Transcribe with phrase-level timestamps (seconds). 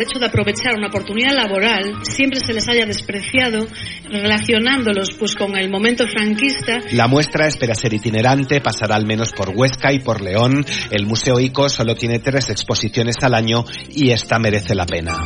[0.00, 3.66] El hecho de aprovechar una oportunidad laboral siempre se les haya despreciado
[4.08, 6.78] relacionándolos pues con el momento franquista.
[6.92, 10.64] La muestra espera ser itinerante, pasará al menos por Huesca y por León.
[10.90, 15.18] El Museo ICO solo tiene tres exposiciones al año y esta merece la pena.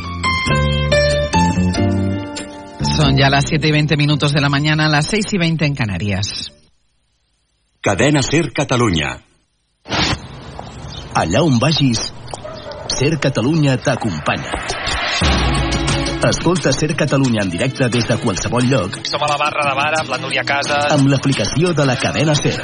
[2.97, 5.75] Son ya las 7 y 20 minutos de la mañana, las 6 y 20 en
[5.75, 6.51] Canarias.
[7.79, 9.21] Cadena Ser Catalunya.
[11.15, 12.13] Allà on vagis,
[12.95, 14.51] Ser Catalunya t'acompanya.
[16.29, 19.01] Escolta Ser Catalunya en directe des de qualsevol lloc.
[19.03, 20.93] Som a la barra de bar amb la Núria Casas.
[20.95, 22.55] Amb l'aplicació de la cadena Ser.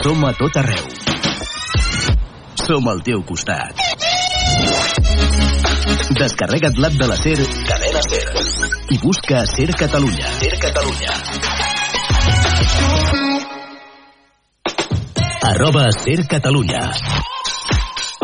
[0.00, 0.88] Som a tot arreu.
[2.64, 3.84] Som al teu costat.
[6.16, 7.36] Descarrega't l'app de la Ser,
[7.68, 8.24] cadena Ser.
[8.96, 10.32] I busca Ser Catalunya.
[10.40, 11.12] Ser Catalunya.
[15.52, 17.35] Arroba Ser Catalunya.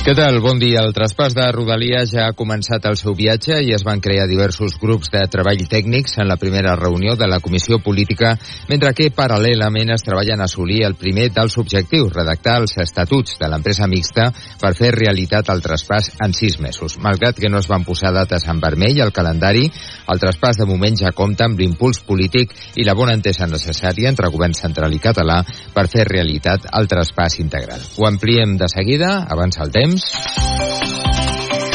[0.00, 0.38] Què tal?
[0.40, 0.80] Bon dia.
[0.80, 4.78] El traspàs de Rodalies ja ha començat el seu viatge i es van crear diversos
[4.80, 8.30] grups de treball tècnics en la primera reunió de la Comissió Política,
[8.70, 13.50] mentre que paral·lelament es treballen a assolir el primer dels objectius, redactar els estatuts de
[13.52, 14.30] l'empresa mixta
[14.62, 16.96] per fer realitat el traspàs en sis mesos.
[16.96, 20.96] Malgrat que no es van posar dates en vermell al calendari, el traspàs de moment
[20.96, 25.42] ja compta amb l'impuls polític i la bona entesa necessària entre govern central i català
[25.76, 27.84] per fer realitat el traspàs integral.
[28.00, 31.10] Ho ampliem de seguida, abans el temps, temps.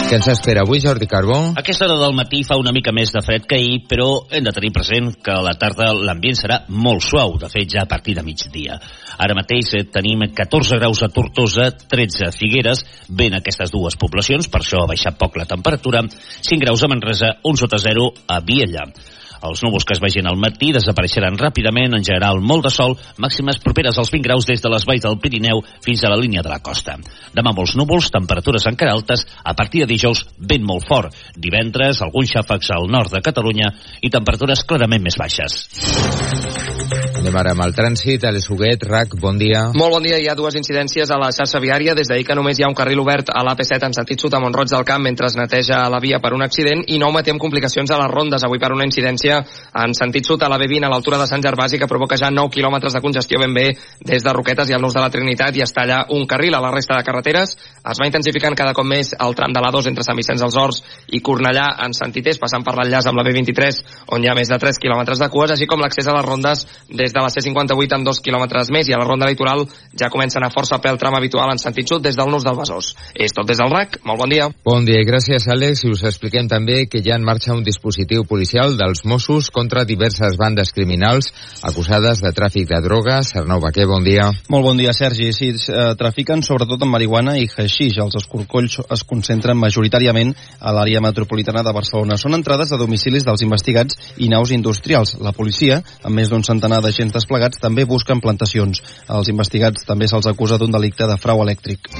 [0.06, 1.38] Què ens espera avui, Jordi Carbó?
[1.58, 4.54] Aquesta hora del matí fa una mica més de fred que ahir, però hem de
[4.54, 8.14] tenir present que a la tarda l'ambient serà molt suau, de fet ja a partir
[8.16, 8.78] de migdia.
[9.18, 14.48] Ara mateix eh, tenim 14 graus a Tortosa, 13 a Figueres, ben aquestes dues poblacions,
[14.48, 18.42] per això ha baixat poc la temperatura, 5 graus a Manresa, 1 sota 0 a
[18.46, 18.86] Viella.
[19.44, 23.60] Els núvols que es vegin al matí desapareixeran ràpidament, en general molt de sol, màximes
[23.64, 26.52] properes als 20 graus des de les valls del Pirineu fins a la línia de
[26.52, 26.98] la costa.
[27.36, 31.16] Demà molts núvols, temperatures encara altes, a partir de dijous vent molt fort.
[31.36, 36.75] Divendres, alguns xàfecs al nord de Catalunya i temperatures clarament més baixes.
[36.86, 38.26] Anem ara amb el trànsit.
[38.28, 39.64] Alex Huguet, RAC, bon dia.
[39.74, 40.20] Molt bon dia.
[40.22, 41.96] Hi ha dues incidències a la xarxa viària.
[41.98, 44.42] Des d'ahir que només hi ha un carril obert a l'AP7 en sentit sud a
[44.44, 47.90] Montroig del Camp mentre es neteja la via per un accident i no ometem complicacions
[47.90, 49.40] a les rondes avui per una incidència
[49.82, 52.54] en sentit sud a la B20 a l'altura de Sant Gervasi que provoca ja 9
[52.54, 53.66] quilòmetres de congestió ben bé
[54.06, 56.62] des de Roquetes i al Nus de la Trinitat i es talla un carril a
[56.62, 57.58] la resta de carreteres.
[57.82, 60.84] Es va intensificant cada cop més el tram de l'A2 entre Sant Vicenç dels Horts
[61.10, 63.82] i Cornellà en sentit est, passant per l'enllaç amb la B23
[64.14, 66.66] on hi ha més de 3 quilòmetres de cues, així com l'accés a les rondes
[66.90, 69.66] des de la C58 amb 2 quilòmetres més i a la ronda litoral
[69.98, 72.94] ja comencen a força pel tram habitual en sentit sud des del Nus del Besòs.
[73.16, 74.00] És tot des del RAC.
[74.06, 74.50] Molt bon dia.
[74.66, 75.86] Bon dia i gràcies, Àlex.
[75.86, 80.38] I us expliquem també que ja en marxa un dispositiu policial dels Mossos contra diverses
[80.38, 81.32] bandes criminals
[81.64, 83.34] acusades de tràfic de drogues.
[83.36, 84.30] Arnau Baquer, bon dia.
[84.50, 85.32] Molt bon dia, Sergi.
[85.34, 87.98] Sí, eh, trafiquen sobretot amb marihuana i haixix.
[88.02, 92.18] Els escorcolls es concentren majoritàriament a l'àrea metropolitana de Barcelona.
[92.18, 95.16] Són entrades a domicilis dels investigats i naus industrials.
[95.22, 98.82] La policia, amb més d'un centenar d'agents desplegats, també busquen plantacions.
[99.10, 101.92] Els investigats també se'ls acusa d'un delicte de frau elèctric.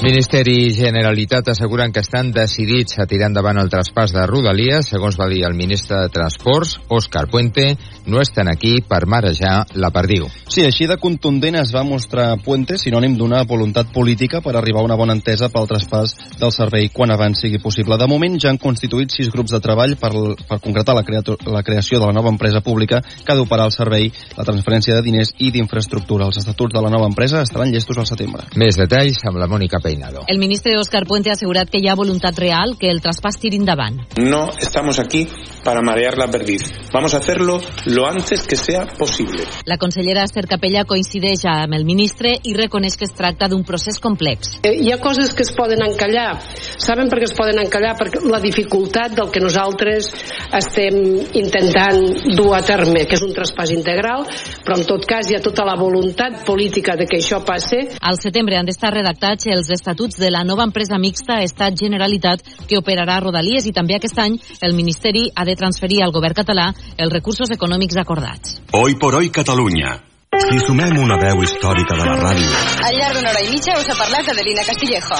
[0.00, 4.88] Ministeri i Generalitat asseguren que estan decidits a tirar endavant el traspàs de Rodalies.
[4.94, 7.74] Segons va dir el ministre de Transports, Òscar Puente,
[8.10, 10.28] no estan aquí per marejar la perdiu.
[10.50, 14.88] Sí, així de contundent es va mostrar Puente, sinònim d'una voluntat política per arribar a
[14.88, 17.98] una bona entesa pel traspàs del servei quan abans sigui possible.
[17.98, 20.12] De moment ja han constituït sis grups de treball per,
[20.46, 23.74] per concretar la, creator, la creació de la nova empresa pública que ha d'operar el
[23.74, 26.28] servei, la transferència de diners i d'infraestructura.
[26.28, 28.46] Els estatuts de la nova empresa estaran llestos al setembre.
[28.60, 29.80] Més detalls amb la Mònica.
[29.80, 30.24] Peinado.
[30.26, 33.60] El ministre Oscar Puente ha asegurat que hi ha voluntat real que el traspàs tiri
[33.60, 34.00] endavant.
[34.18, 35.26] No estamos aquí
[35.64, 36.70] para marear la perdiz.
[36.92, 39.44] Vamos a hacerlo lo lo antes que sea posible.
[39.66, 43.98] La consellera Esther Capella coincideix amb el ministre i reconeix que es tracta d'un procés
[44.00, 44.54] complex.
[44.64, 46.38] Eh, hi ha coses que es poden encallar.
[46.80, 47.92] Saben per què es poden encallar?
[47.98, 50.08] Perquè la dificultat del que nosaltres
[50.56, 50.96] estem
[51.42, 52.00] intentant
[52.32, 54.24] dur a terme, que és un traspàs integral,
[54.64, 57.82] però en tot cas hi ha tota la voluntat política de que això passe.
[58.00, 63.16] Al setembre han d'estar redactats els estatuts de la nova empresa mixta Estat-Generalitat que operarà
[63.18, 67.12] a Rodalies i també aquest any el Ministeri ha de transferir al govern català els
[67.12, 68.60] recursos econòmics acordats.
[68.72, 70.09] Hoy por hoy Catalunya.
[70.48, 72.48] Si sumem una veu històrica de la ràdio
[72.86, 75.18] Al llarg d'una hora i mitja us ha parlat Adelina Castillejo.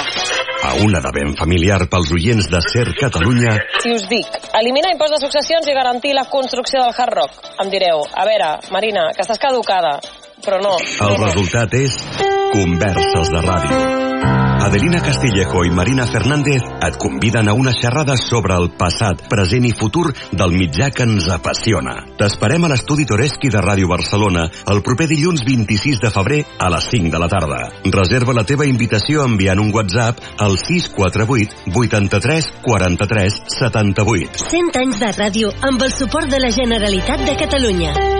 [0.62, 4.28] a una de ben familiar pels oients de Ser Catalunya, Si us dic,
[4.60, 7.32] eliminar impost de successions i garantir la construcció del Hard Rock,
[7.64, 9.98] em direu, a veure, Marina, que estàs caducada.
[10.44, 10.76] Però no.
[11.08, 11.96] el resultat és
[12.52, 14.09] Converses de Ràdio.
[14.60, 19.72] Adelina Castillejo i Marina Fernández et conviden a una xerrada sobre el passat, present i
[19.72, 21.96] futur del mitjà que ens apassiona.
[22.20, 26.92] T'esperem a l'estudi Toreski de Ràdio Barcelona el proper dilluns 26 de febrer a les
[26.92, 27.60] 5 de la tarda.
[27.88, 34.44] Reserva la teva invitació enviant un WhatsApp al 648 83 43 78.
[34.44, 38.19] 100 anys de ràdio amb el suport de la Generalitat de Catalunya.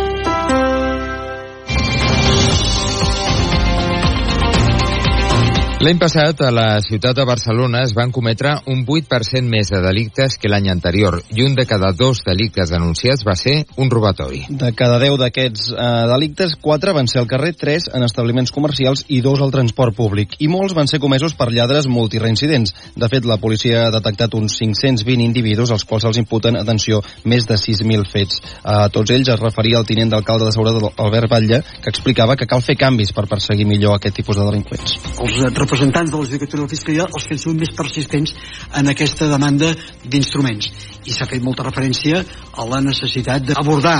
[5.81, 10.35] L'any passat, a la ciutat de Barcelona es van cometre un 8% més de delictes
[10.37, 14.43] que l'any anterior i un de cada dos delictes denunciats va ser un robatori.
[14.51, 19.07] De cada 10 d'aquests eh, delictes, 4 van ser al carrer, 3 en establiments comercials
[19.09, 20.37] i 2 al transport públic.
[20.45, 22.77] I molts van ser comesos per lladres multireincidents.
[23.01, 27.49] De fet, la policia ha detectat uns 520 individus als quals els imputen, atenció, més
[27.49, 28.45] de 6.000 fets.
[28.69, 32.51] A tots ells es referia el tinent d'alcalde de Seguretat, Albert Batlle, que explicava que
[32.53, 35.01] cal fer canvis per perseguir millor aquest tipus de delinqüents.
[35.17, 38.35] els representants de la Judicatura de la Fiscalia els que han sigut més persistents
[38.81, 39.71] en aquesta demanda
[40.03, 40.67] d'instruments.
[41.07, 42.25] I s'ha fet molta referència
[42.59, 43.99] a la necessitat d'abordar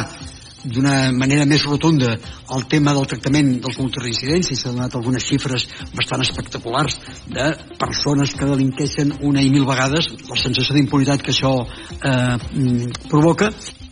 [0.61, 2.11] d'una manera més rotunda
[2.55, 5.65] el tema del tractament dels multireincidents i s'han donat algunes xifres
[5.95, 6.99] bastant espectaculars
[7.31, 7.47] de
[7.81, 13.49] persones que delinqueixen una i mil vegades la sensació d'impunitat que això eh, mm, provoca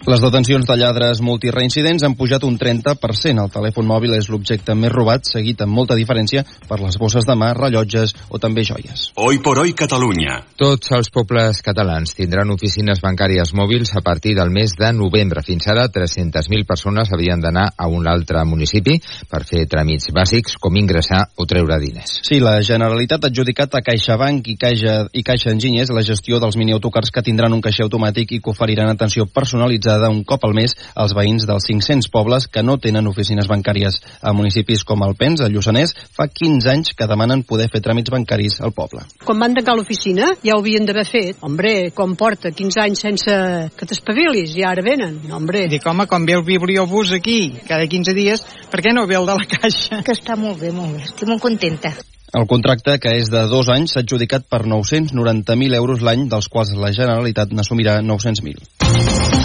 [0.07, 3.43] Les detencions de lladres multireincidents han pujat un 30%.
[3.43, 7.35] El telèfon mòbil és l'objecte més robat, seguit amb molta diferència per les bosses de
[7.35, 9.09] mà, rellotges o també joies.
[9.19, 10.39] Hoy por hoy Catalunya.
[10.57, 15.43] Tots els pobles catalans tindran oficines bancàries mòbils a partir del mes de novembre.
[15.43, 20.79] Fins ara, 300.000 persones havien d'anar a un altre municipi per fer tràmits bàsics com
[20.79, 22.21] ingressar o treure diners.
[22.23, 26.57] Sí, la Generalitat ha adjudicat a CaixaBank i Caixa, i Caixa Enginyers la gestió dels
[26.57, 30.75] miniautocars que tindran un caixer automàtic i que oferiran atenció personalitzada un cop al mes
[30.95, 34.01] als veïns dels 500 pobles que no tenen oficines bancàries.
[34.23, 38.61] A municipis com Alpens, a Lluçanès, fa 15 anys que demanen poder fer tràmits bancaris
[38.61, 39.07] al poble.
[39.25, 41.41] Quan van tancar l'oficina ja ho havien d'haver fet.
[41.47, 43.39] Hombre, com porta 15 anys sense
[43.79, 45.21] que t'espavilis i ara venen.
[45.29, 45.67] No, hombre.
[45.71, 49.27] Dic, home, quan ve el bibliobús aquí cada 15 dies, per què no ve el
[49.29, 50.03] de la caixa?
[50.05, 51.05] Que està molt bé, molt bé.
[51.09, 51.95] Estic molt contenta.
[52.37, 56.77] El contracte, que és de dos anys, s'ha adjudicat per 990.000 euros l'any, dels quals
[56.77, 59.38] la Generalitat n'assumirà 900.000.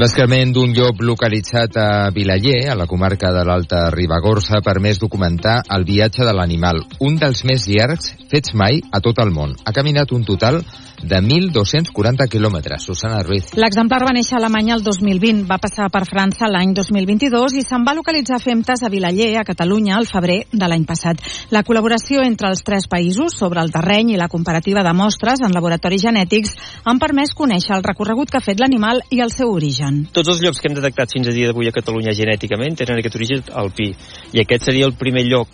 [0.00, 5.58] L'escrement d'un llop localitzat a Vilaller, a la comarca de l'Alta Ribagorça, ha permès documentar
[5.76, 9.52] el viatge de l'animal, un dels més llargs fets mai a tot el món.
[9.66, 10.62] Ha caminat un total
[11.02, 12.84] de 1.240 quilòmetres.
[12.86, 13.50] Susana Ruiz.
[13.58, 17.84] L'exemplar va néixer a Alemanya el 2020, va passar per França l'any 2022 i se'n
[17.84, 21.20] va localitzar Femtes a Vilaller, a Catalunya, al febrer de l'any passat.
[21.50, 25.52] La col·laboració entre els tres països sobre el terreny i la comparativa de mostres en
[25.52, 29.81] laboratoris genètics han permès conèixer el recorregut que ha fet l'animal i el seu origen.
[30.12, 33.18] Tots els llocs que hem detectat fins a dia d'avui a Catalunya genèticament tenen aquest
[33.18, 33.92] origen alpí
[34.32, 35.48] i aquest seria el primer lloc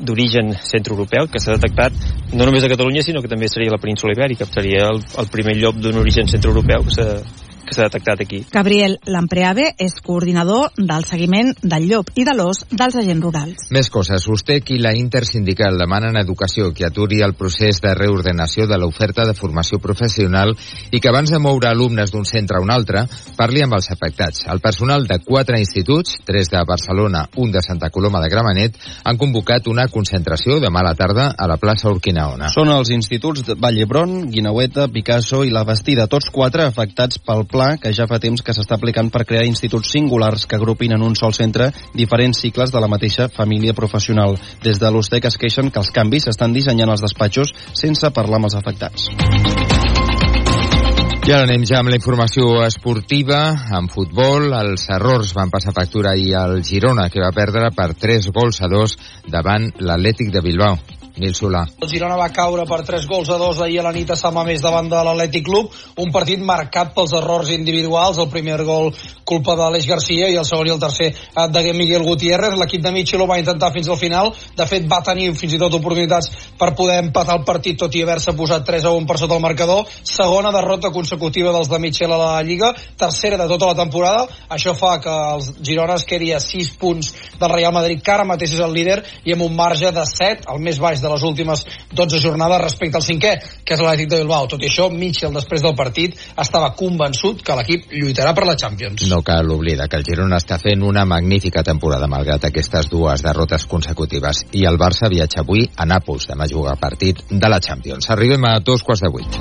[0.00, 1.92] d'origen centroeuropeu que s'ha detectat
[2.32, 4.46] no només a Catalunya sinó que també seria la península ibèrica.
[4.48, 7.08] Seria el, el primer lloc d'un origen centroeuropeu que s'ha
[7.70, 8.42] que s'ha detectat aquí.
[8.50, 13.68] Gabriel Lampreave és coordinador del seguiment del llop i de l'os dels agents rurals.
[13.70, 14.26] Més coses.
[14.26, 19.24] USTEC i la Intersindical demanen a Educació que aturi el procés de reordenació de l'oferta
[19.28, 20.56] de formació professional
[20.90, 23.04] i que abans de moure alumnes d'un centre a un altre
[23.38, 24.44] parli amb els afectats.
[24.50, 29.20] El personal de quatre instituts, tres de Barcelona, un de Santa Coloma de Gramenet, han
[29.20, 32.50] convocat una concentració demà a la tarda a la plaça Urquinaona.
[32.50, 37.46] Són els instituts de Vall d'Hebron, Guinaueta, Picasso i la Bastida, tots quatre afectats pel
[37.46, 41.04] pla que ja fa temps que s'està aplicant per crear instituts singulars que agrupin en
[41.06, 44.38] un sol centre diferents cicles de la mateixa família professional.
[44.64, 48.50] Des de l'USTEC es queixen que els canvis s'estan dissenyant als despatxos sense parlar amb
[48.50, 49.10] els afectats.
[51.20, 53.42] I ara anem ja amb la informació esportiva.
[53.78, 58.32] En futbol, els errors van passar factura ahir al Girona, que va perdre per 3
[58.34, 58.96] gols a 2
[59.30, 60.99] davant l'Atlètic de Bilbao.
[61.20, 61.66] Nil Solà.
[61.80, 64.34] El Girona va caure per 3 gols a 2 ahir a la nit a Sant
[64.34, 68.90] Mamés davant de l'Atlètic Club, un partit marcat pels errors individuals, el primer gol
[69.30, 71.10] culpa de l'Eix Garcia i el segon i el tercer
[71.54, 75.02] de Miguel Gutiérrez, l'equip de Michel ho va intentar fins al final, de fet va
[75.06, 78.88] tenir fins i tot oportunitats per poder empatar el partit tot i haver-se posat 3
[78.88, 82.72] a 1 per sota el marcador, segona derrota consecutiva dels de Michel a la Lliga,
[82.98, 87.12] tercera de tota la temporada, això fa que els Girona es quedi a 6 punts
[87.38, 90.48] del Real Madrid, que ara mateix és el líder i amb un marge de 7,
[90.50, 94.20] el més baix de les últimes 12 jornades respecte al cinquè, que és l'Atlètic de
[94.22, 94.48] Bilbao.
[94.50, 99.06] Tot i això, Michel, després del partit, estava convençut que l'equip lluitarà per la Champions.
[99.10, 103.66] No cal oblidar que el Girona està fent una magnífica temporada malgrat aquestes dues derrotes
[103.70, 108.10] consecutives i el Barça viatja avui a Nàpols demà jugar partit de la Champions.
[108.10, 109.40] Arribem a dos quarts de vuit.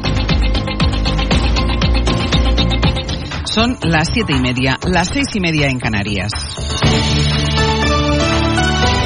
[3.49, 6.31] Son las siete y media, las seis y media en Canarias.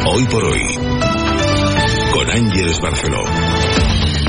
[0.06, 0.62] Hoy por hoy,
[2.34, 3.73] con Ángeles Barceló.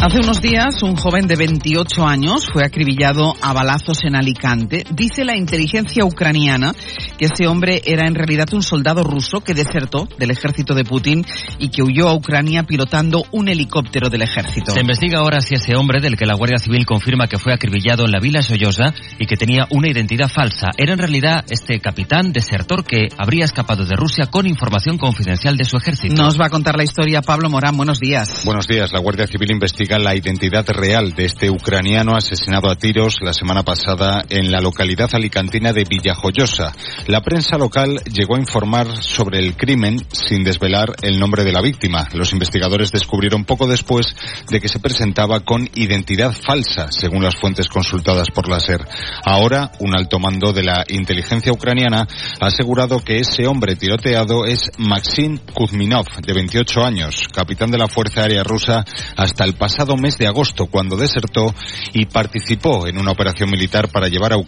[0.05, 4.85] Hace unos días, un joven de 28 años fue acribillado a balazos en Alicante.
[4.91, 6.75] Dice la inteligencia ucraniana
[7.17, 11.25] que ese hombre era en realidad un soldado ruso que desertó del ejército de Putin
[11.59, 14.73] y que huyó a Ucrania pilotando un helicóptero del ejército.
[14.73, 18.05] Se investiga ahora si ese hombre, del que la Guardia Civil confirma que fue acribillado
[18.05, 22.31] en la Vila Soyosa y que tenía una identidad falsa, era en realidad este capitán
[22.31, 26.23] desertor que habría escapado de Rusia con información confidencial de su ejército.
[26.23, 27.79] Nos va a contar la historia Pablo Morán.
[27.79, 28.43] Buenos días.
[28.45, 28.93] Buenos días.
[28.93, 33.63] La Guardia Civil investiga la identidad real de este ucraniano asesinado a tiros la semana
[33.63, 36.73] pasada en la localidad alicantina de Villajoyosa.
[37.07, 41.61] La prensa local llegó a informar sobre el crimen sin desvelar el nombre de la
[41.61, 42.09] víctima.
[42.15, 44.15] Los investigadores descubrieron poco después
[44.51, 48.87] de que se presentaba con identidad falsa, según las fuentes consultadas por la SER.
[49.25, 52.07] Ahora, un alto mando de la inteligencia ucraniana
[52.41, 57.89] ha asegurado que ese hombre tiroteado es Maxim Kuzminov, de 28 años, capitán de la
[57.89, 58.85] Fuerza Aérea Rusa
[59.17, 61.55] hasta el pasado mes de agosto, cuando desertó
[61.93, 64.37] y participó en una operación militar para llevar a